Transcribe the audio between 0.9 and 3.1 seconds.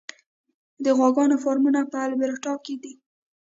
غواګانو فارمونه په البرټا کې دي.